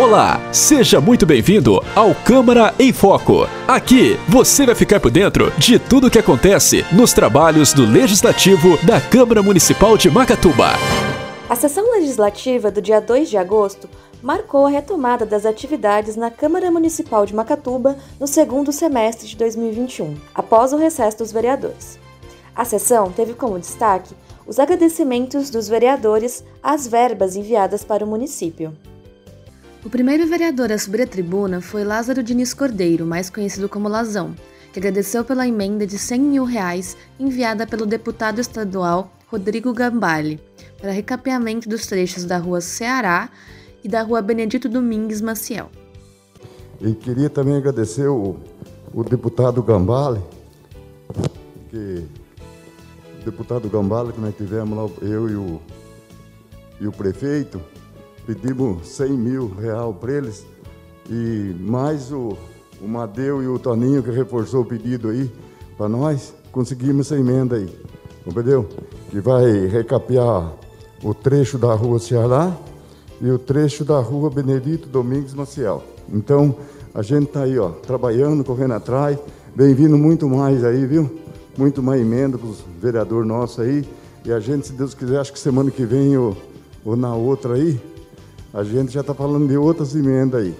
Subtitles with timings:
[0.00, 3.46] Olá, seja muito bem-vindo ao Câmara em Foco.
[3.68, 8.78] Aqui você vai ficar por dentro de tudo o que acontece nos trabalhos do Legislativo
[8.82, 10.70] da Câmara Municipal de Macatuba.
[11.50, 13.90] A sessão legislativa do dia 2 de agosto
[14.22, 20.16] marcou a retomada das atividades na Câmara Municipal de Macatuba no segundo semestre de 2021,
[20.34, 21.98] após o recesso dos vereadores.
[22.56, 24.14] A sessão teve como destaque
[24.46, 28.74] os agradecimentos dos vereadores às verbas enviadas para o município.
[29.82, 34.34] O primeiro vereador a subir a tribuna foi Lázaro Diniz Cordeiro, mais conhecido como Lazão,
[34.74, 40.38] que agradeceu pela emenda de 100 mil reais enviada pelo deputado estadual Rodrigo Gambale
[40.78, 43.30] para recapeamento dos trechos da rua Ceará
[43.82, 45.70] e da rua Benedito Domingues Maciel.
[46.78, 48.36] E queria também agradecer o,
[48.92, 50.20] o deputado Gambale,
[51.70, 52.04] que
[53.18, 55.60] o deputado Gambale que nós tivemos lá, eu e o,
[56.82, 57.62] e o prefeito,
[58.34, 60.46] pedimos 100 mil real para eles
[61.10, 62.36] e mais o,
[62.80, 65.28] o Madeu e o Toninho que reforçou o pedido aí
[65.76, 67.68] para nós, conseguimos essa emenda aí,
[68.24, 68.68] entendeu?
[69.10, 70.52] Que vai recapear
[71.02, 72.56] o trecho da rua Ceará
[73.20, 75.82] e o trecho da rua Benedito Domingos Maciel.
[76.08, 76.54] Então,
[76.94, 79.18] a gente está aí, ó, trabalhando, correndo atrás,
[79.56, 81.10] vem vindo muito mais aí, viu?
[81.58, 83.84] Muito mais emenda para os vereadores nossos aí.
[84.24, 86.36] E a gente, se Deus quiser, acho que semana que vem ou,
[86.84, 87.80] ou na outra aí,
[88.52, 90.54] a gente já está falando de outras emendas aí.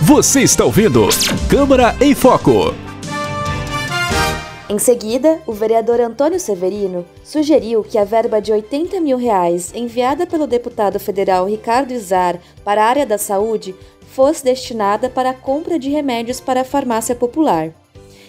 [0.00, 1.08] Você está ouvindo
[1.48, 2.74] Câmara em Foco.
[4.68, 10.26] Em seguida, o vereador Antônio Severino sugeriu que a verba de 80 mil reais enviada
[10.26, 15.78] pelo deputado federal Ricardo Izar para a área da saúde fosse destinada para a compra
[15.78, 17.70] de remédios para a farmácia popular.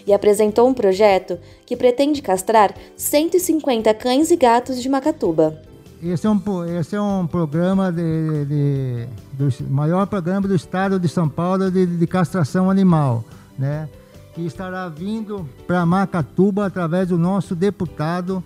[0.05, 5.61] E apresentou um projeto que pretende castrar 150 cães e gatos de Macatuba.
[6.03, 6.41] Esse é um,
[6.77, 11.85] esse é um programa de, de, do maior programa do estado de São Paulo de,
[11.85, 13.23] de castração animal,
[13.57, 13.87] né?
[14.35, 18.43] Que estará vindo para Macatuba através do nosso deputado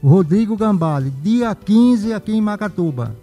[0.00, 3.16] Rodrigo Gambale, dia 15 aqui em Macatuba.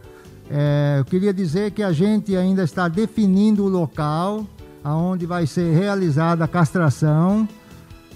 [0.51, 4.45] É, eu queria dizer que a gente ainda está definindo o local
[4.83, 7.47] aonde vai ser realizada a castração,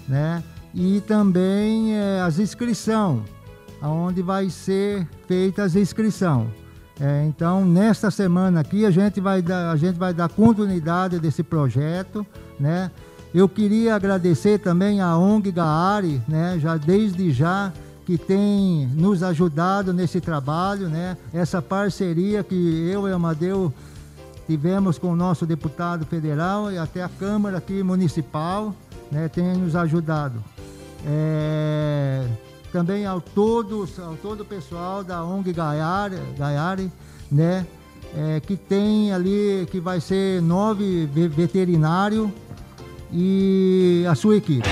[0.06, 0.42] né?
[0.74, 3.22] E também é, as inscrições
[3.88, 6.48] onde vai ser feita as inscrições.
[7.00, 11.42] É, então, nesta semana aqui, a gente, vai dar, a gente vai dar continuidade desse
[11.42, 12.24] projeto,
[12.60, 12.90] né?
[13.34, 16.58] Eu queria agradecer também a ONG Gaari, né?
[16.60, 17.72] Já desde já
[18.04, 21.16] que tem nos ajudado nesse trabalho, né?
[21.32, 22.54] Essa parceria que
[22.92, 23.72] eu e Amadeu
[24.46, 28.74] tivemos com o nosso deputado federal e até a Câmara aqui municipal,
[29.10, 29.28] né?
[29.28, 30.44] Tem nos ajudado.
[31.06, 32.26] É,
[32.72, 36.90] também ao todo, ao todo o pessoal da ONG Gaiare, Gaiare
[37.30, 37.66] né?
[38.16, 42.28] É, que tem ali, que vai ser nove veterinários
[43.10, 44.68] e a sua equipe.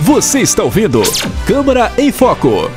[0.00, 1.02] Você está ouvindo
[1.46, 2.70] Câmara em Foco.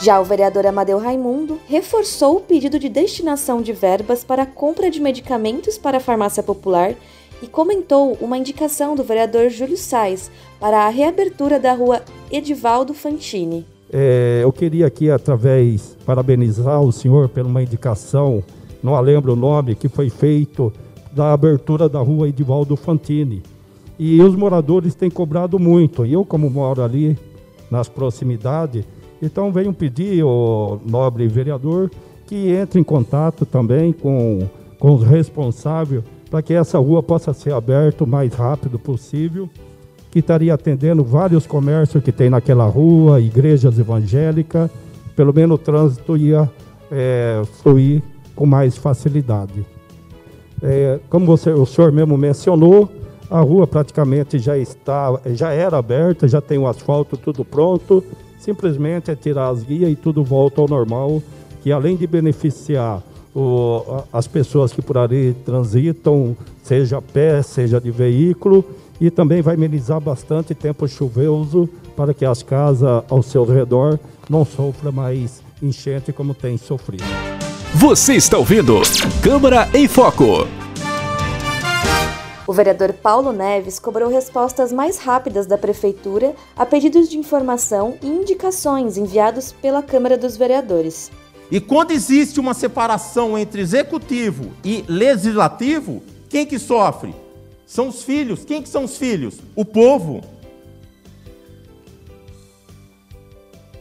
[0.00, 4.90] Já o vereador Amadeu Raimundo reforçou o pedido de destinação de verbas para a compra
[4.90, 6.94] de medicamentos para a farmácia popular
[7.42, 13.66] e comentou uma indicação do vereador Júlio Sais para a reabertura da rua Edivaldo Fantini.
[13.92, 18.42] É, eu queria aqui, através, parabenizar o senhor por uma indicação,
[18.82, 20.72] não lembro o nome, que foi feito
[21.12, 23.42] da abertura da rua Edivaldo Fantini.
[23.98, 26.04] E os moradores têm cobrado muito.
[26.04, 27.16] E eu, como moro ali
[27.70, 28.84] nas proximidades,
[29.22, 31.90] então venho pedir ao nobre vereador
[32.26, 36.02] que entre em contato também com, com os responsáveis
[36.34, 39.48] para que essa rua possa ser aberta o mais rápido possível,
[40.10, 44.68] que estaria atendendo vários comércios que tem naquela rua, igrejas evangélicas,
[45.14, 46.50] pelo menos o trânsito ia
[46.90, 48.02] é, fluir
[48.34, 49.64] com mais facilidade.
[50.60, 52.90] É, como você, o senhor mesmo mencionou,
[53.30, 58.02] a rua praticamente já está, já era aberta, já tem o asfalto tudo pronto,
[58.40, 61.22] simplesmente é tirar as guias e tudo volta ao normal,
[61.62, 63.04] que além de beneficiar
[63.34, 68.64] o, as pessoas que por ali transitam, seja a pé, seja de veículo,
[69.00, 73.98] e também vai amenizar bastante tempo chuvoso para que as casas ao seu redor
[74.30, 77.04] não sofram mais enchente como tem sofrido.
[77.74, 78.80] Você está ouvindo
[79.22, 80.46] Câmara em Foco.
[82.46, 88.06] O vereador Paulo Neves cobrou respostas mais rápidas da Prefeitura a pedidos de informação e
[88.06, 91.10] indicações enviados pela Câmara dos Vereadores.
[91.50, 97.14] E quando existe uma separação entre executivo e legislativo, quem que sofre?
[97.66, 98.44] São os filhos.
[98.44, 99.38] Quem que são os filhos?
[99.54, 100.22] O povo.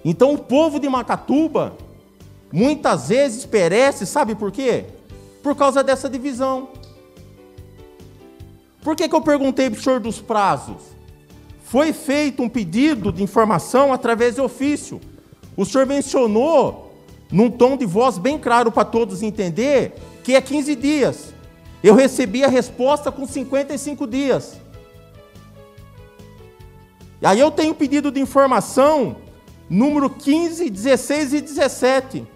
[0.03, 1.77] Então o povo de Macatuba
[2.51, 4.85] muitas vezes perece, sabe por quê?
[5.41, 6.69] Por causa dessa divisão.
[8.83, 10.81] Por que, que eu perguntei para o senhor dos prazos?
[11.63, 14.99] Foi feito um pedido de informação através de ofício.
[15.55, 16.82] O senhor mencionou,
[17.33, 21.33] num tom de voz bem claro para todos entender, que é 15 dias.
[21.83, 24.61] Eu recebi a resposta com 55 dias.
[27.19, 29.15] E aí eu tenho pedido de informação
[29.67, 32.27] número 15, 16 e 17,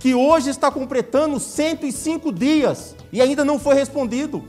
[0.00, 4.42] que hoje está completando 105 dias e ainda não foi respondido.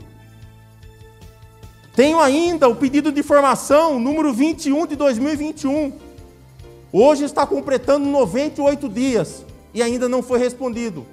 [1.94, 5.92] Tenho ainda o pedido de informação número 21 de 2021.
[6.92, 9.44] Hoje está completando 98 dias
[9.74, 11.04] e ainda não foi respondido.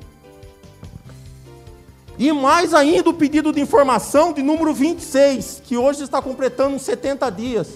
[2.18, 7.30] E mais ainda o pedido de informação de número 26, que hoje está completando 70
[7.32, 7.70] dias.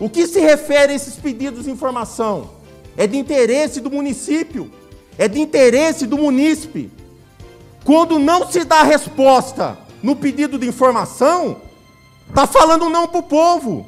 [0.00, 2.50] O que se refere a esses pedidos de informação?
[2.96, 4.70] É de interesse do município,
[5.16, 6.90] é de interesse do munícipe.
[7.84, 11.58] Quando não se dá resposta no pedido de informação,
[12.28, 13.86] está falando não para o povo.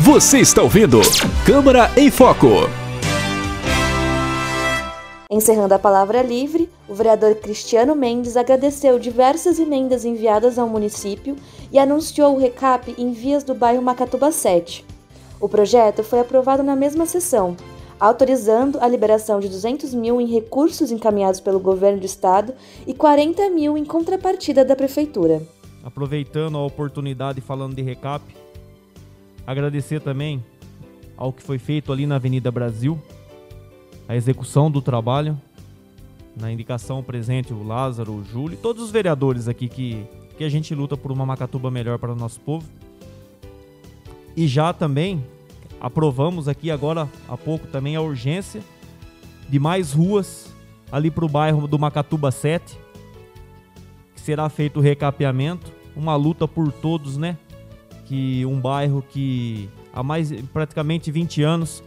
[0.00, 1.00] Você está ouvindo
[1.46, 2.81] Câmara em Foco.
[5.32, 11.36] Encerrando a palavra livre, o vereador Cristiano Mendes agradeceu diversas emendas enviadas ao município
[11.72, 14.84] e anunciou o recap em vias do bairro Macatuba 7.
[15.40, 17.56] O projeto foi aprovado na mesma sessão,
[17.98, 22.52] autorizando a liberação de 200 mil em recursos encaminhados pelo governo do estado
[22.86, 25.40] e 40 mil em contrapartida da prefeitura.
[25.82, 28.22] Aproveitando a oportunidade falando de recap,
[29.46, 30.44] agradecer também
[31.16, 33.00] ao que foi feito ali na Avenida Brasil,
[34.08, 35.38] a execução do trabalho.
[36.36, 40.04] Na indicação presente o Lázaro, o Júlio, todos os vereadores aqui que,
[40.38, 42.66] que a gente luta por uma Macatuba melhor para o nosso povo.
[44.34, 45.22] E já também
[45.80, 48.62] aprovamos aqui agora há pouco também a urgência
[49.48, 50.50] de mais ruas
[50.90, 52.78] ali para o bairro do Macatuba 7,
[54.14, 57.36] que será feito o recapeamento, uma luta por todos, né?
[58.06, 61.82] Que um bairro que há mais praticamente 20 anos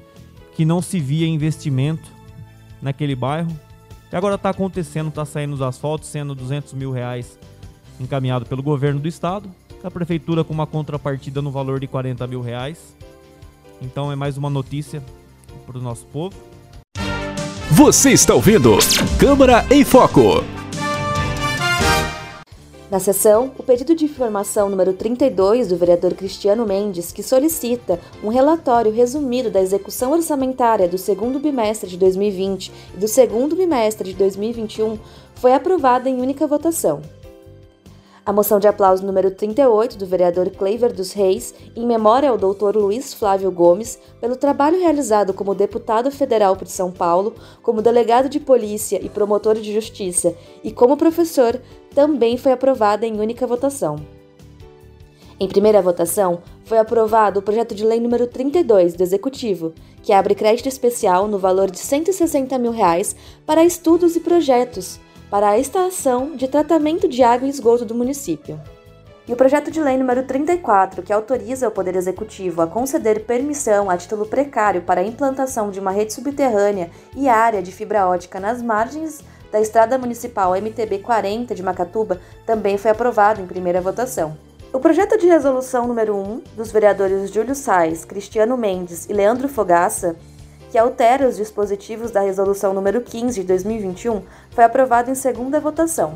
[0.55, 2.09] que não se via investimento
[2.81, 3.51] naquele bairro.
[4.11, 7.37] E agora está acontecendo, está saindo os asfaltos, sendo 200 mil reais
[7.99, 9.49] encaminhado pelo governo do estado,
[9.83, 12.95] a prefeitura com uma contrapartida no valor de 40 mil reais.
[13.81, 15.03] Então é mais uma notícia
[15.65, 16.35] para o nosso povo.
[17.71, 18.77] Você está ouvindo
[19.19, 20.54] Câmara em Foco.
[22.95, 28.29] Na sessão, o pedido de informação número 32 do vereador Cristiano Mendes, que solicita um
[28.29, 34.15] relatório resumido da execução orçamentária do segundo bimestre de 2020 e do segundo bimestre de
[34.17, 34.97] 2021,
[35.35, 37.01] foi aprovada em única votação.
[38.25, 42.75] A moção de aplauso número 38 do vereador Cleiver dos Reis, em memória ao Dr.
[42.75, 48.39] Luiz Flávio Gomes, pelo trabalho realizado como deputado federal por São Paulo, como delegado de
[48.39, 50.33] polícia e promotor de justiça
[50.63, 51.61] e como professor,
[51.93, 53.97] também foi aprovada em única votação.
[55.39, 60.33] Em primeira votação, foi aprovado o projeto de lei número 32 do Executivo, que abre
[60.33, 64.99] crédito especial no valor de 160 mil reais para estudos e projetos
[65.35, 68.57] para a estação de tratamento de água e esgoto do município.
[69.27, 73.89] E o projeto de lei número 34, que autoriza o Poder Executivo a conceder permissão
[73.89, 78.39] a título precário para a implantação de uma rede subterrânea e área de fibra ótica
[78.39, 79.21] nas margens
[79.51, 84.37] da Estrada Municipal MTB 40 de Macatuba, também foi aprovado em primeira votação.
[84.71, 90.15] O projeto de resolução número 1 dos vereadores Júlio Sais, Cristiano Mendes e Leandro Fogaça
[90.75, 96.15] que altera os dispositivos da Resolução número 15 de 2021, foi aprovado em segunda votação.